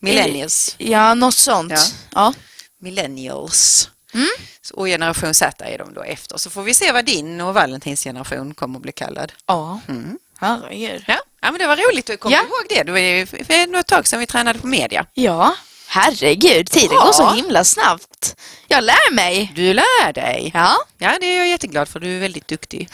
Millennials. 0.00 0.74
Ja, 0.78 1.14
något 1.14 1.34
sånt. 1.34 1.72
Ja. 1.72 1.84
Ja. 2.14 2.34
Millennials. 2.80 3.88
Mm. 4.14 4.28
Och 4.74 4.86
generation 4.86 5.34
Z 5.34 5.64
är 5.64 5.78
de 5.78 5.94
då 5.94 6.02
efter. 6.02 6.36
Så 6.38 6.50
får 6.50 6.62
vi 6.62 6.74
se 6.74 6.92
vad 6.92 7.04
din 7.04 7.40
och 7.40 7.54
Valentins 7.54 8.04
generation 8.04 8.54
kommer 8.54 8.78
att 8.78 8.82
bli 8.82 8.92
kallad. 8.92 9.32
Ja. 9.46 9.80
Mm. 9.88 10.18
Herregud. 10.38 11.04
Ja. 11.06 11.18
Ja, 11.42 11.50
men 11.50 11.58
det 11.58 11.66
var 11.66 11.76
roligt 11.76 12.10
att 12.10 12.20
komma 12.20 12.34
Ja. 12.36 12.42
ihåg 12.42 12.66
det. 12.68 12.82
Det 12.82 12.92
var 12.92 13.26
för 13.44 13.66
något 13.72 13.86
tag 13.86 14.06
sedan 14.06 14.20
vi 14.20 14.26
tränade 14.26 14.58
på 14.58 14.66
media. 14.66 15.06
Ja. 15.14 15.54
Herregud, 15.88 16.70
tiden 16.70 16.88
Ja. 16.96 17.04
går 17.04 17.12
så 17.12 17.30
himla 17.30 17.64
snabbt. 17.64 18.36
Jag 18.68 18.84
lär 18.84 19.12
mig. 19.12 19.52
Du 19.54 19.74
lär 19.74 20.12
dig. 20.12 20.50
Ja. 20.54 20.76
Ja, 20.98 21.16
det 21.20 21.26
är 21.26 21.38
jag 21.38 21.48
jätteglad 21.48 21.88
för. 21.88 22.00
Du 22.00 22.16
är 22.16 22.20
väldigt 22.20 22.48
duktig. 22.48 22.88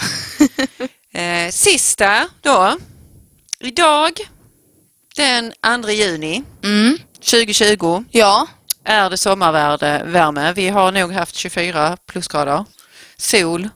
eh, 1.14 1.50
sista 1.50 2.28
då. 2.42 2.76
Idag, 3.60 4.12
den 5.16 5.52
2 5.82 5.90
juni 5.90 6.42
Mm. 6.64 6.98
2020, 7.20 8.04
Ja. 8.10 8.46
är 8.84 9.10
det 9.10 9.16
sommarvärme. 9.18 10.52
Vi 10.52 10.68
har 10.68 10.92
nog 10.92 11.12
haft 11.12 11.34
24 11.36 11.96
plusgrader. 12.06 12.64
Sol. 13.16 13.68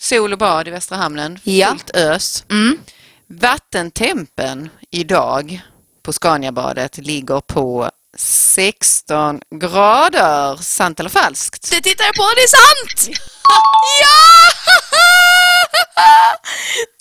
Sol 0.00 0.32
och 0.32 0.38
bad 0.38 0.68
i 0.68 0.70
Västra 0.70 0.96
hamnen. 0.96 1.38
Ja. 1.42 1.68
Fullt 1.68 1.90
ös. 1.96 2.44
Mm. 2.50 2.78
Vattentempen 3.28 4.70
idag 4.90 5.60
på 6.02 6.12
Scaniabadet 6.12 6.98
ligger 6.98 7.40
på 7.40 7.90
16 8.18 9.40
grader. 9.50 10.56
Sant 10.56 11.00
eller 11.00 11.10
falskt? 11.10 11.70
Det 11.70 11.80
tittar 11.80 12.04
jag 12.04 12.14
på, 12.14 12.22
det 12.36 12.42
är 12.42 12.48
sant! 12.48 13.18
Ja! 14.00 14.50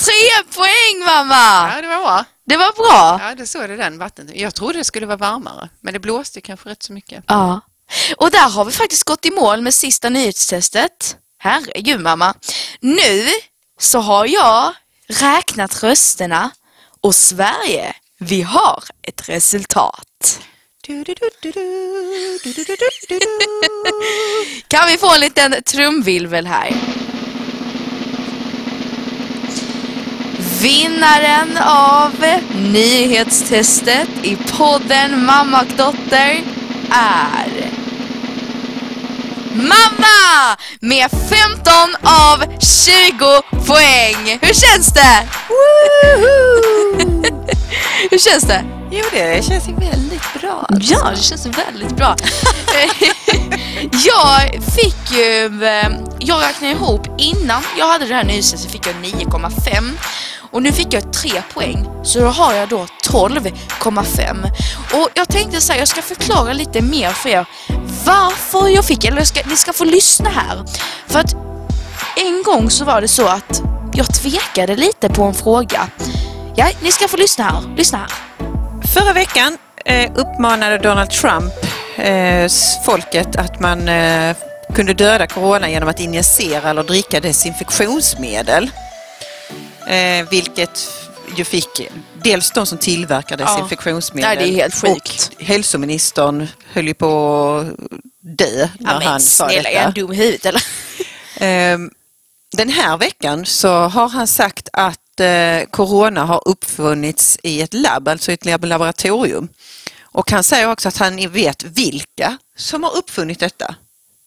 Tre 0.05 0.43
poäng 0.55 0.99
mamma! 1.05 1.71
Ja, 1.75 1.81
det 1.81 1.87
var 1.87 2.01
bra. 2.01 2.25
Det 2.45 2.57
var 2.57 2.73
bra. 2.73 3.27
Ja, 3.27 3.35
det 3.35 3.47
såg 3.47 3.69
det 3.69 3.75
den 3.75 3.97
vatten. 3.97 4.31
Jag 4.33 4.55
trodde 4.55 4.77
det 4.77 4.83
skulle 4.83 5.05
vara 5.05 5.17
varmare, 5.17 5.69
men 5.81 5.93
det 5.93 5.99
blåste 5.99 6.41
kanske 6.41 6.69
rätt 6.69 6.83
så 6.83 6.93
mycket. 6.93 7.23
Ja. 7.27 7.61
Och 8.17 8.31
där 8.31 8.49
har 8.49 8.65
vi 8.65 8.71
faktiskt 8.71 9.03
gått 9.03 9.25
i 9.25 9.31
mål 9.31 9.61
med 9.61 9.73
sista 9.73 10.09
nyhetstestet. 10.09 11.17
Herregud 11.39 11.99
mamma. 12.01 12.33
Nu 12.79 13.27
så 13.79 13.99
har 13.99 14.25
jag 14.25 14.73
räknat 15.07 15.83
rösterna 15.83 16.51
och 17.01 17.15
Sverige, 17.15 17.95
vi 18.19 18.41
har 18.41 18.83
ett 19.07 19.29
resultat. 19.29 20.39
Kan 24.67 24.87
vi 24.87 24.97
få 24.97 25.13
en 25.13 25.19
liten 25.19 25.63
trumvilvel 25.63 26.47
här? 26.47 26.75
Vinnaren 30.61 31.57
av 31.67 32.25
nyhetstestet 32.55 34.09
i 34.23 34.35
podden 34.35 35.25
Mamma 35.25 35.61
och 35.61 35.67
Dotter 35.77 36.43
är 36.91 37.74
Mamma! 39.55 40.57
Med 40.79 41.11
15 41.11 41.95
av 42.03 42.43
20 42.59 43.41
poäng. 43.67 44.39
Hur 44.41 44.53
känns 44.53 44.93
det? 44.93 45.27
Hur 48.11 48.17
känns 48.17 48.43
det? 48.43 48.63
Jo, 48.91 49.03
det 49.11 49.45
känns 49.45 49.67
ju 49.69 49.73
väldigt 49.73 50.41
bra. 50.41 50.67
Ja, 50.79 51.11
det 51.15 51.21
känns 51.21 51.45
väldigt 51.45 51.95
bra. 51.95 52.15
jag 54.05 54.63
fick 54.75 55.11
ju, 55.11 55.63
eh, 55.65 55.89
jag 56.19 56.41
räknade 56.41 56.73
ihop 56.73 57.07
innan 57.17 57.63
jag 57.77 57.87
hade 57.87 58.05
det 58.05 58.13
här 58.13 58.23
nyhetstestet 58.23 58.71
fick 58.71 58.87
jag 58.87 58.95
9,5 58.95 59.91
och 60.55 60.61
nu 60.61 60.71
fick 60.71 60.93
jag 60.93 61.13
3 61.13 61.31
poäng 61.53 61.87
så 62.03 62.19
då 62.19 62.25
har 62.25 62.53
jag 62.53 62.69
då 62.69 62.85
12,5 63.03 64.51
och 64.93 65.09
jag 65.13 65.29
tänkte 65.29 65.61
säga 65.61 65.79
jag 65.79 65.87
ska 65.87 66.01
förklara 66.01 66.53
lite 66.53 66.81
mer 66.81 67.09
för 67.09 67.29
er 67.29 67.45
varför 68.05 68.67
jag 68.67 68.85
fick, 68.85 69.05
eller 69.05 69.17
jag 69.17 69.27
ska, 69.27 69.41
ni 69.49 69.55
ska 69.55 69.73
få 69.73 69.83
lyssna 69.83 70.29
här. 70.29 70.63
För 71.07 71.19
att 71.19 71.35
en 72.15 72.43
gång 72.43 72.69
så 72.69 72.85
var 72.85 73.01
det 73.01 73.07
så 73.07 73.27
att 73.27 73.61
jag 73.93 74.13
tvekade 74.13 74.75
lite 74.75 75.09
på 75.09 75.23
en 75.23 75.33
fråga. 75.33 75.87
Ja, 76.55 76.69
ni 76.81 76.91
ska 76.91 77.07
få 77.07 77.17
lyssna 77.17 77.43
här. 77.43 77.75
Lyssna 77.77 77.97
här. 77.97 78.09
Förra 78.93 79.13
veckan 79.13 79.57
eh, 79.85 80.11
uppmanade 80.15 80.77
Donald 80.77 81.09
Trump 81.09 81.53
eh, 81.95 82.47
folket 82.85 83.35
att 83.35 83.59
man 83.59 83.87
eh, 83.87 84.35
kunde 84.75 84.93
döda 84.93 85.27
corona 85.27 85.69
genom 85.69 85.89
att 85.89 85.99
injicera 85.99 86.69
eller 86.69 86.83
dricka 86.83 87.19
desinfektionsmedel. 87.19 88.69
Eh, 89.87 90.29
vilket 90.29 90.91
ju 91.37 91.43
fick 91.45 91.67
dels 92.23 92.51
de 92.51 92.65
som 92.65 92.77
tillverkar 92.77 93.37
Ja. 93.39 93.45
desinfektionsmedel 93.45 94.27
Nej, 94.27 94.37
det 94.37 94.53
är 94.53 94.55
helt 94.55 94.75
sjukt. 94.81 95.31
och 95.39 95.43
hälsoministern 95.43 96.47
höll 96.73 96.87
ju 96.87 96.93
på 96.93 97.57
att 97.57 97.89
dö 98.21 98.69
när 98.79 98.91
Ja, 98.91 98.99
men 98.99 99.07
han 99.07 99.21
sa 99.21 99.49
snälla, 99.49 99.69
är 99.69 99.73
detta. 99.73 99.83
jag 99.85 99.93
dum 99.93 100.11
i 100.13 100.15
huvudet 100.15 100.45
eller? 100.45 100.63
Ehm, 101.37 101.91
Den 102.57 102.69
här 102.69 102.97
veckan 102.97 103.45
så 103.45 103.69
har 103.73 104.07
han 104.09 104.27
sagt 104.27 104.69
att 104.73 105.19
eh, 105.19 105.61
corona 105.71 106.25
har 106.25 106.47
uppfunnits 106.47 107.37
i 107.43 107.61
ett 107.61 107.73
labb, 107.73 108.07
alltså 108.07 108.31
i 108.31 108.33
ett 108.33 108.45
lab- 108.45 108.65
laboratorium. 108.65 109.47
Och 110.03 110.31
han 110.31 110.43
säger 110.43 110.71
också 110.71 110.87
att 110.89 110.97
han 110.97 111.29
vet 111.31 111.63
vilka 111.63 112.37
som 112.57 112.83
har 112.83 112.97
uppfunnit 112.97 113.39
detta. 113.39 113.75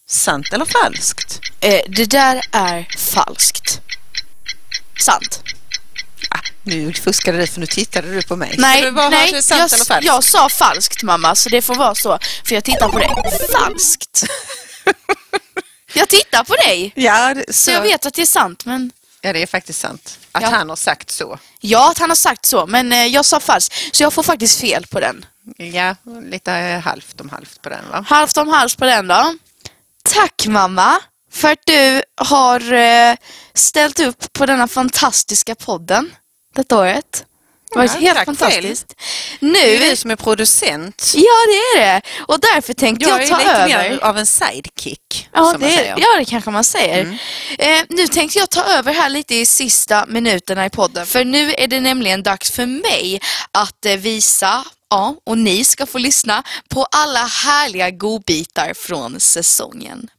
Sant 0.07 0.53
eller 0.53 0.65
falskt? 0.65 1.39
Eh, 1.59 1.79
det 1.87 2.05
där 2.05 2.41
är 2.51 2.87
falskt. 2.97 3.79
Sant. 4.99 5.43
Ah, 6.29 6.39
nu 6.63 6.93
fuskade 6.93 7.37
du 7.37 7.47
för 7.47 7.59
nu 7.59 7.65
tittade 7.65 8.11
du 8.13 8.21
på 8.21 8.35
mig. 8.35 8.55
Nej, 8.57 8.91
nej 8.91 9.41
jag, 9.49 10.03
jag 10.03 10.23
sa 10.23 10.49
falskt 10.49 11.03
mamma, 11.03 11.35
så 11.35 11.49
det 11.49 11.61
får 11.61 11.75
vara 11.75 11.95
så. 11.95 12.19
För 12.45 12.55
jag 12.55 12.63
tittar 12.63 12.89
på 12.89 12.99
dig. 12.99 13.11
Falskt. 13.53 14.23
jag 15.93 16.09
tittar 16.09 16.43
på 16.43 16.55
dig. 16.55 16.91
Ja, 16.95 17.33
det, 17.33 17.53
Så 17.53 17.71
jag 17.71 17.81
vet 17.81 18.05
att 18.05 18.13
det 18.13 18.21
är 18.21 18.25
sant, 18.25 18.65
men... 18.65 18.91
ja, 19.21 19.33
det 19.33 19.41
är 19.41 19.47
faktiskt 19.47 19.79
sant. 19.79 20.19
Att 20.31 20.41
Ja. 20.41 20.49
han 20.49 20.69
har 20.69 20.75
sagt 20.75 21.11
så. 21.11 21.39
Ja, 21.59 21.91
att 21.91 21.97
han 21.97 22.09
har 22.09 22.15
sagt 22.15 22.45
så, 22.45 22.67
men 22.67 22.93
eh, 22.93 23.05
jag 23.05 23.25
sa 23.25 23.39
falskt. 23.39 23.95
Så 23.95 24.03
jag 24.03 24.13
får 24.13 24.23
faktiskt 24.23 24.59
fel 24.61 24.85
på 24.87 24.99
den. 24.99 25.25
Ja, 25.57 25.95
lite 26.31 26.51
halvt 26.85 27.21
om 27.21 27.29
halvt 27.29 27.61
på 27.61 27.69
den 27.69 27.89
va? 27.91 28.05
Halvt 28.07 28.37
om 28.37 28.47
halvt 28.47 28.77
på 28.77 28.85
den 28.85 29.07
då. 29.07 29.35
Tack 30.03 30.45
mamma 30.47 30.99
för 31.31 31.51
att 31.51 31.59
du 31.65 32.01
har 32.21 32.73
eh, 32.73 33.15
ställt 33.53 33.99
upp 33.99 34.33
på 34.33 34.45
denna 34.45 34.67
fantastiska 34.67 35.55
podden 35.55 36.11
detta 36.55 36.77
året. 36.77 37.25
Det 37.71 37.77
varit 37.79 37.91
Ja, 37.99 38.13
helt 38.13 38.25
fantastiskt. 38.25 38.95
Det 39.39 39.45
är 39.47 39.77
Nu, 39.81 39.89
du 39.89 39.95
som 39.95 40.11
är 40.11 40.15
producent. 40.15 41.11
ja 41.15 41.21
det 41.47 41.79
är 41.79 41.85
det. 41.93 42.01
Och 42.27 42.39
därför 42.39 42.73
tänkte 42.73 43.05
Jag 43.09 43.21
jag, 43.21 43.23
är 43.23 43.27
ta 43.27 43.37
lite 43.37 43.51
över. 43.51 43.89
mer 43.89 43.99
av 44.03 44.17
en 44.17 44.25
sidekick. 44.25 45.29
Ja 45.33 45.55
det, 45.59 45.75
är, 45.75 45.95
ja, 45.97 46.07
det 46.19 46.25
kanske 46.25 46.49
man 46.49 46.63
säger. 46.63 47.19
Eh, 47.59 47.81
nu 47.89 48.07
tänkte 48.07 48.39
jag 48.39 48.49
ta 48.49 48.63
över 48.63 48.93
här 48.93 49.09
lite 49.09 49.35
i 49.35 49.45
sista 49.45 50.05
minuterna 50.07 50.65
i 50.65 50.69
podden. 50.69 51.05
För 51.05 51.25
nu 51.25 51.53
är 51.53 51.67
det 51.67 51.79
nämligen 51.79 52.23
dags 52.23 52.51
för 52.51 52.65
mig 52.65 53.21
att 53.51 53.85
eh, 53.85 53.95
visa, 53.95 54.63
ja, 54.89 55.15
och 55.25 55.37
ni 55.37 55.63
ska 55.63 55.85
få 55.85 55.97
lyssna 55.97 56.43
på 56.69 56.85
alla 56.91 57.25
härliga 57.25 57.89
godbitar 57.89 58.73
från 58.73 59.19
säsongen. 59.19 60.09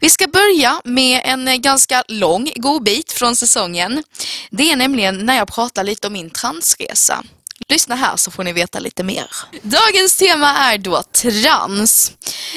Vi 0.00 0.10
ska 0.10 0.26
börja 0.26 0.80
med 0.84 1.20
en 1.24 1.62
ganska 1.62 2.04
lång 2.08 2.50
godbit 2.56 3.12
från 3.12 3.36
säsongen. 3.36 4.02
Det 4.50 4.70
är 4.70 4.76
nämligen 4.76 5.26
när 5.26 5.36
jag 5.36 5.48
pratar 5.48 5.84
lite 5.84 6.06
om 6.06 6.12
min 6.12 6.30
transresa. 6.30 7.24
Lyssna 7.68 7.94
här 7.94 8.16
så 8.16 8.30
får 8.30 8.44
ni 8.44 8.52
veta 8.52 8.78
lite 8.78 9.02
mer. 9.02 9.30
Dagens 9.62 10.16
tema 10.16 10.56
är 10.56 10.78
då 10.78 11.02
trans. 11.02 12.12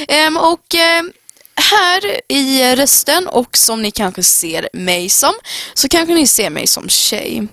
Ehm, 0.08 0.38
och 0.38 0.76
ehm, 0.76 1.12
här 1.56 2.22
i 2.28 2.76
rösten 2.76 3.28
och 3.28 3.58
som 3.58 3.82
ni 3.82 3.92
kanske 3.92 4.24
ser 4.24 4.70
mig 4.74 5.10
som 5.10 5.34
så 5.74 5.88
kanske 5.88 6.14
ni 6.14 6.28
ser 6.28 6.50
mig 6.50 6.68
som 6.68 6.90
tjej. 6.90 7.48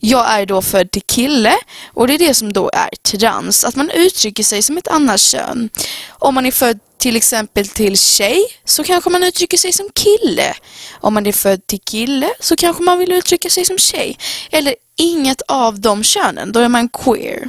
Jag 0.00 0.30
är 0.30 0.46
då 0.46 0.62
född 0.62 0.90
till 0.90 1.02
kille 1.02 1.54
och 1.94 2.06
det 2.06 2.14
är 2.14 2.18
det 2.18 2.34
som 2.34 2.52
då 2.52 2.70
är 2.74 2.90
trans, 3.10 3.64
att 3.64 3.76
man 3.76 3.90
uttrycker 3.90 4.42
sig 4.42 4.62
som 4.62 4.78
ett 4.78 4.88
annat 4.88 5.20
kön. 5.20 5.70
Om 6.08 6.34
man 6.34 6.46
är 6.46 6.50
född 6.50 6.78
till 7.04 7.16
exempel 7.16 7.68
till 7.68 7.98
tjej 7.98 8.44
så 8.64 8.84
kanske 8.84 9.10
man 9.10 9.22
uttrycker 9.22 9.58
sig 9.58 9.72
som 9.72 9.88
kille. 9.94 10.54
Om 11.00 11.14
man 11.14 11.26
är 11.26 11.32
född 11.32 11.66
till 11.66 11.80
kille 11.80 12.30
så 12.40 12.56
kanske 12.56 12.82
man 12.82 12.98
vill 12.98 13.12
uttrycka 13.12 13.50
sig 13.50 13.64
som 13.64 13.78
tjej. 13.78 14.18
Eller 14.50 14.74
inget 14.98 15.42
av 15.48 15.80
de 15.80 16.04
könen, 16.04 16.52
då 16.52 16.60
är 16.60 16.68
man 16.68 16.88
queer. 16.88 17.48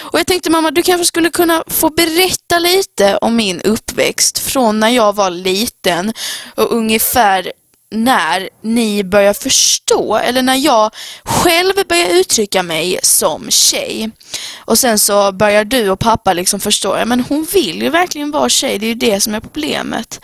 Och 0.00 0.18
jag 0.18 0.26
tänkte 0.26 0.50
mamma, 0.50 0.70
du 0.70 0.82
kanske 0.82 1.04
skulle 1.04 1.30
kunna 1.30 1.64
få 1.66 1.90
berätta 1.90 2.58
lite 2.58 3.16
om 3.16 3.36
min 3.36 3.60
uppväxt 3.60 4.38
från 4.38 4.80
när 4.80 4.88
jag 4.88 5.14
var 5.14 5.30
liten 5.30 6.12
och 6.54 6.72
ungefär 6.72 7.52
när 7.90 8.48
ni 8.62 9.04
börjar 9.04 9.32
förstå, 9.32 10.16
eller 10.16 10.42
när 10.42 10.54
jag 10.54 10.90
själv 11.24 11.72
börjar 11.88 12.08
uttrycka 12.10 12.62
mig 12.62 12.98
som 13.02 13.50
tjej. 13.50 14.10
Och 14.58 14.78
sen 14.78 14.98
så 14.98 15.32
börjar 15.32 15.64
du 15.64 15.90
och 15.90 15.98
pappa 15.98 16.32
liksom 16.32 16.60
förstå, 16.60 16.96
ja 16.98 17.04
men 17.04 17.20
hon 17.20 17.46
vill 17.54 17.82
ju 17.82 17.88
verkligen 17.90 18.30
vara 18.30 18.48
tjej, 18.48 18.78
det 18.78 18.86
är 18.86 18.88
ju 18.88 18.94
det 18.94 19.20
som 19.20 19.34
är 19.34 19.40
problemet. 19.40 20.20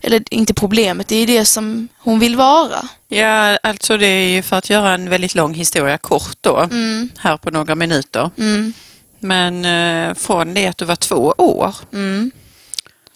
Eller 0.00 0.22
inte 0.30 0.54
problemet, 0.54 1.08
det 1.08 1.16
är 1.16 1.20
ju 1.20 1.26
det 1.26 1.44
som 1.44 1.88
hon 1.98 2.18
vill 2.18 2.36
vara. 2.36 2.88
Ja, 3.08 3.56
alltså 3.62 3.96
det 3.96 4.06
är 4.06 4.28
ju 4.28 4.42
för 4.42 4.56
att 4.56 4.70
göra 4.70 4.94
en 4.94 5.10
väldigt 5.10 5.34
lång 5.34 5.54
historia 5.54 5.98
kort 5.98 6.36
då, 6.40 6.56
Mm, 6.58 7.08
här 7.18 7.36
på 7.36 7.50
några 7.50 7.74
minuter. 7.74 8.30
mm, 8.38 8.72
Men 9.20 9.64
eh, 9.64 10.14
från 10.14 10.54
det 10.54 10.66
att 10.66 10.78
du 10.78 10.84
var 10.84 10.96
två 10.96 11.34
år 11.38 11.74
mm, 11.92 12.30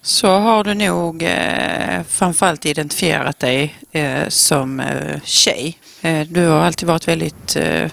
så 0.03 0.29
har 0.39 0.65
du 0.65 0.75
nog 0.75 1.23
eh, 1.23 2.03
framförallt 2.09 2.67
identifierat 2.67 3.39
dig 3.39 3.79
eh, 3.93 4.29
som 4.29 4.81
eh, 4.81 5.21
tjej. 5.25 5.79
Eh, 6.01 6.27
du 6.27 6.47
har 6.47 6.61
alltid 6.61 6.89
varit 6.89 7.09
väldigt 7.09 7.57
eh, 7.57 7.91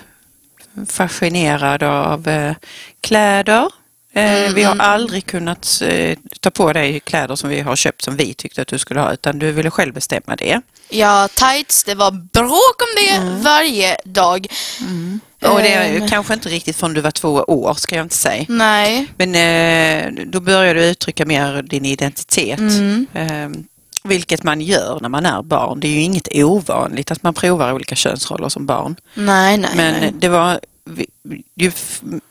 fascinerad 0.88 1.84
av 1.84 2.28
eh, 2.28 2.56
kläder. 3.02 3.64
Eh, 3.64 3.68
Mm, 4.18 4.54
vi 4.54 4.64
har 4.64 4.74
mm. 4.74 4.86
aldrig 4.86 5.26
kunnat 5.26 5.82
ta 6.40 6.52
på 6.52 6.74
dig 6.74 7.00
kläder 7.00 7.36
som 7.36 7.50
vi 7.50 7.60
har 7.62 7.76
köpt 7.76 8.02
som 8.02 8.16
vi 8.16 8.34
tyckte 8.34 8.62
att 8.62 8.68
du 8.68 8.78
skulle 8.78 9.00
ha 9.00 9.14
utan 9.14 9.40
du 9.40 9.52
ville 9.52 9.72
själv 9.72 9.94
bestämma 9.94 10.36
det. 10.36 10.62
Ja, 10.90 11.28
tights, 11.28 11.84
det 11.84 11.96
var 11.96 12.12
bråk 12.12 12.82
om 12.82 12.96
det 12.96 13.42
varje 13.44 13.98
dag. 14.04 14.48
Och 15.42 15.60
det 15.60 15.74
är 15.74 15.96
Ehm. 16.02 16.08
kanske 16.08 16.34
inte 16.34 16.50
riktigt 16.50 16.76
från 16.76 16.94
du 16.94 17.02
var 17.02 17.12
två 17.12 17.30
år 17.34 17.74
ska 17.74 17.96
jag 17.96 18.06
inte 18.06 18.16
säga. 18.16 18.46
Nej. 18.50 19.08
Men 19.18 19.36
eh, 19.36 20.26
då 20.26 20.40
började 20.40 20.80
du 20.80 20.86
uttrycka 20.86 21.26
mer 21.26 21.62
din 21.62 21.86
identitet. 21.86 22.60
Mm. 22.60 23.08
Eh, 23.14 23.50
vilket 24.04 24.44
man 24.44 24.62
gör 24.62 25.00
när 25.02 25.10
man 25.10 25.26
är 25.26 25.42
barn. 25.42 25.80
Det 25.80 25.88
är 25.88 25.92
ju 25.92 26.02
inget 26.02 26.28
ovanligt 26.34 27.12
att 27.12 27.24
man 27.24 27.34
provar 27.34 27.74
olika 27.74 27.96
könsroller 27.96 28.50
som 28.50 28.66
barn. 28.66 28.96
Nej, 29.14 29.58
nej, 29.58 29.70
Men 29.76 29.94
nej. 30.02 30.12
det 30.20 30.28
var 30.30 30.60
ju 31.56 31.72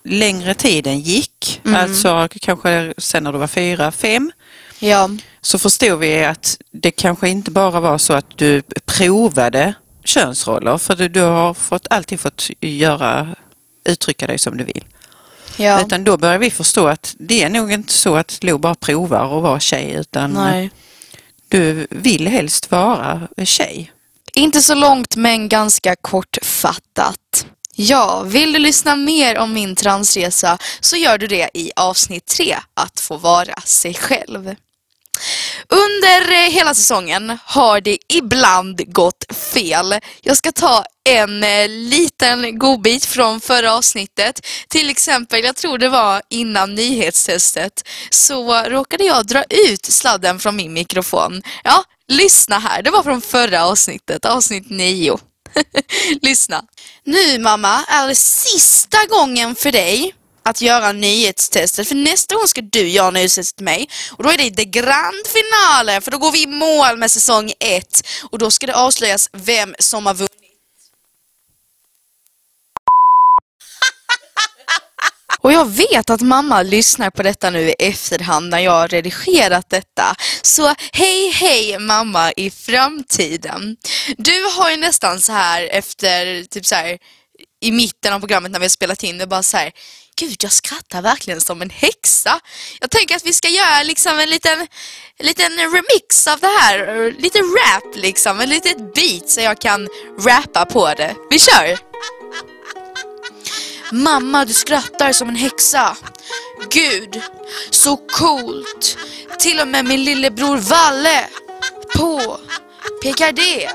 längre 0.04 0.54
tiden 0.54 1.00
gick, 1.00 1.60
Mm. 1.64 1.80
alltså 1.80 2.28
kanske 2.40 2.94
sen 2.98 3.24
när 3.24 3.32
du 3.32 3.38
var 3.38 3.46
fyra, 3.46 3.92
fem, 3.92 4.32
Ja. 4.78 5.10
så 5.40 5.58
förstod 5.58 5.98
vi 5.98 6.24
att 6.24 6.58
det 6.70 6.90
kanske 6.90 7.28
inte 7.28 7.50
bara 7.50 7.80
var 7.80 7.98
så 7.98 8.12
att 8.12 8.38
du 8.38 8.62
provade 8.86 9.74
könsroller, 10.06 10.78
för 10.78 10.96
du, 10.96 11.08
du 11.08 11.20
har 11.20 11.54
fått, 11.54 11.86
alltid 11.90 12.20
fått 12.20 12.50
göra, 12.60 13.28
uttrycka 13.84 14.26
dig 14.26 14.38
som 14.38 14.56
du 14.56 14.64
vill. 14.64 14.84
Ja. 15.56 15.80
Utan 15.80 16.04
då 16.04 16.16
börjar 16.16 16.38
vi 16.38 16.50
förstå 16.50 16.86
att 16.86 17.14
det 17.18 17.42
är 17.42 17.48
nog 17.48 17.72
inte 17.72 17.92
så 17.92 18.16
att 18.16 18.38
Lo 18.44 18.58
bara 18.58 18.74
provar 18.74 19.36
att 19.36 19.42
vara 19.42 19.60
tjej 19.60 19.92
utan 19.92 20.30
Nej. 20.30 20.70
du 21.48 21.86
vill 21.90 22.28
helst 22.28 22.70
vara 22.70 23.28
tjej. 23.44 23.92
Inte 24.34 24.60
så 24.60 24.74
långt 24.74 25.16
men 25.16 25.48
ganska 25.48 25.96
kortfattat. 25.96 27.46
Ja, 27.78 28.22
vill 28.22 28.52
du 28.52 28.58
lyssna 28.58 28.96
mer 28.96 29.38
om 29.38 29.52
min 29.52 29.76
transresa 29.76 30.58
så 30.80 30.96
gör 30.96 31.18
du 31.18 31.26
det 31.26 31.50
i 31.54 31.70
avsnitt 31.76 32.26
3, 32.26 32.56
att 32.74 33.00
få 33.00 33.16
vara 33.16 33.60
sig 33.60 33.94
själv. 33.94 34.54
Under 35.68 36.32
eh, 36.32 36.50
hela 36.50 36.74
säsongen 36.74 37.38
har 37.44 37.80
det 37.80 37.98
ibland 38.08 38.92
gått 38.92 39.36
fel. 39.52 39.94
Jag 40.20 40.36
ska 40.36 40.52
ta 40.52 40.84
en 41.08 41.44
eh, 41.44 41.68
liten 41.68 42.58
godbit 42.58 43.04
från 43.04 43.40
förra 43.40 43.74
avsnittet. 43.74 44.46
Till 44.68 44.90
exempel, 44.90 45.44
jag 45.44 45.56
tror 45.56 45.78
det 45.78 45.88
var 45.88 46.22
innan 46.30 46.74
nyhetstestet, 46.74 47.88
så 48.10 48.62
råkade 48.62 49.04
jag 49.04 49.26
dra 49.26 49.44
ut 49.44 49.84
sladden 49.84 50.38
från 50.38 50.56
min 50.56 50.72
mikrofon. 50.72 51.42
Ja, 51.64 51.84
lyssna 52.08 52.58
här. 52.58 52.82
Det 52.82 52.90
var 52.90 53.02
från 53.02 53.20
förra 53.20 53.64
avsnittet, 53.64 54.24
avsnitt 54.24 54.70
9. 54.70 55.18
lyssna. 56.22 56.64
Nu 57.04 57.38
mamma 57.38 57.84
är 57.88 58.08
det 58.08 58.14
sista 58.14 58.98
gången 59.08 59.54
för 59.54 59.72
dig 59.72 60.14
att 60.46 60.60
göra 60.60 60.92
nyhetstestet. 60.92 61.88
För 61.88 61.94
nästa 61.94 62.34
gång 62.34 62.48
ska 62.48 62.60
du 62.60 62.88
göra 62.88 63.10
nyhetstestet 63.10 63.56
till 63.56 63.64
mig. 63.64 63.88
Och 64.10 64.24
då 64.24 64.30
är 64.30 64.38
det 64.38 64.50
the 64.50 64.64
grand 64.64 65.26
finale. 65.26 66.00
För 66.00 66.10
då 66.10 66.18
går 66.18 66.32
vi 66.32 66.42
i 66.42 66.46
mål 66.46 66.96
med 66.96 67.10
säsong 67.10 67.52
ett. 67.60 68.06
Och 68.30 68.38
då 68.38 68.50
ska 68.50 68.66
det 68.66 68.74
avslöjas 68.76 69.30
vem 69.32 69.74
som 69.78 70.06
har 70.06 70.14
vunnit. 70.14 70.30
Och 75.40 75.52
jag 75.52 75.64
vet 75.64 76.10
att 76.10 76.20
mamma 76.20 76.62
lyssnar 76.62 77.10
på 77.10 77.22
detta 77.22 77.50
nu 77.50 77.68
i 77.68 77.74
efterhand 77.78 78.50
när 78.50 78.58
jag 78.58 78.72
har 78.72 78.88
redigerat 78.88 79.70
detta. 79.70 80.14
Så 80.42 80.74
hej 80.92 81.30
hej 81.30 81.78
mamma 81.78 82.32
i 82.32 82.50
framtiden. 82.50 83.76
Du 84.18 84.42
har 84.42 84.70
ju 84.70 84.76
nästan 84.76 85.20
så 85.20 85.32
här 85.32 85.62
efter 85.62 86.44
typ 86.44 86.66
så 86.66 86.74
här 86.74 86.98
i 87.60 87.72
mitten 87.72 88.12
av 88.12 88.20
programmet 88.20 88.50
när 88.50 88.58
vi 88.58 88.64
har 88.64 88.70
spelat 88.70 89.02
in 89.02 89.18
det 89.18 89.26
bara 89.26 89.42
så 89.42 89.56
här 89.56 89.72
Gud, 90.20 90.36
jag 90.42 90.52
skrattar 90.52 91.02
verkligen 91.02 91.40
som 91.40 91.62
en 91.62 91.70
häxa. 91.70 92.40
Jag 92.80 92.90
tänker 92.90 93.16
att 93.16 93.26
vi 93.26 93.32
ska 93.32 93.48
göra 93.48 93.82
liksom 93.82 94.18
en 94.18 94.30
liten, 94.30 94.60
en 95.18 95.26
liten 95.26 95.52
remix 95.52 96.26
av 96.26 96.40
det 96.40 96.46
här. 96.46 97.14
Lite 97.18 97.38
rap 97.38 97.96
liksom, 97.96 98.40
en 98.40 98.48
litet 98.48 98.94
beat 98.94 99.30
så 99.30 99.40
jag 99.40 99.60
kan 99.60 99.88
rappa 100.20 100.64
på 100.64 100.94
det. 100.94 101.16
Vi 101.30 101.38
kör! 101.38 101.78
Mamma, 103.92 104.44
du 104.44 104.52
skrattar 104.52 105.12
som 105.12 105.28
en 105.28 105.36
häxa. 105.36 105.96
Gud, 106.70 107.22
så 107.70 107.96
coolt. 107.96 108.98
Till 109.38 109.60
och 109.60 109.68
med 109.68 109.84
min 109.84 110.04
lillebror 110.04 110.56
Valle 110.56 111.28
på 111.96 112.40
pekar 113.02 113.32
det. 113.32 113.68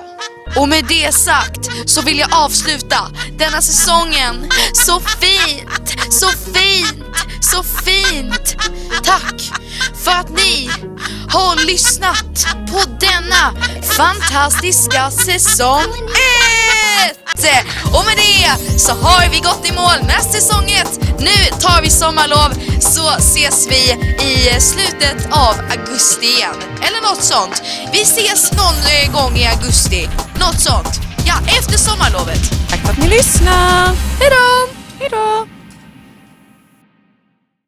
Och 0.56 0.69
med 0.69 0.86
det 0.86 1.12
sagt 1.13 1.69
så 1.86 2.02
vill 2.02 2.19
jag 2.19 2.34
avsluta 2.34 3.12
denna 3.38 3.62
säsongen 3.62 4.52
så 4.74 5.00
fint, 5.00 6.13
så 6.13 6.28
fint, 6.30 7.04
så 7.41 7.63
fint. 7.63 8.56
Tack 9.04 9.52
för 10.04 10.12
att 10.12 10.30
ni 10.30 10.69
har 11.30 11.65
lyssnat 11.65 12.45
på 12.71 12.82
denna 13.00 13.54
fantastiska 13.97 15.12
säsong 15.12 15.93
1! 16.86 16.90
Och 17.93 18.05
med 18.05 18.17
det 18.17 18.79
så 18.79 18.91
har 18.91 19.29
vi 19.29 19.39
gått 19.39 19.69
i 19.69 19.71
mål 19.71 19.99
med 20.07 20.21
säsong 20.23 20.71
1. 20.71 20.99
Nu 21.19 21.59
tar 21.59 21.81
vi 21.81 21.89
sommarlov 21.89 22.49
så 22.79 23.09
ses 23.17 23.67
vi 23.67 23.81
i 24.25 24.61
slutet 24.61 25.27
av 25.31 25.55
augusti 25.71 26.25
igen. 26.25 26.55
Eller 26.81 27.01
något 27.09 27.23
sånt. 27.23 27.63
Vi 27.91 28.01
ses 28.01 28.51
någon 28.51 28.75
eh, 28.75 29.11
gång 29.13 29.37
i 29.37 29.47
augusti. 29.47 30.09
Något 30.39 30.59
sånt. 30.59 31.01
Ja, 31.25 31.33
efter 31.57 31.77
sommarlovet. 31.77 32.69
Tack 32.69 32.79
för 32.79 32.89
att 32.91 32.97
ni 32.97 33.09
lyssnar! 33.09 33.85
Hejdå! 34.19 34.73
Hej 34.99 35.09
då! 35.11 35.61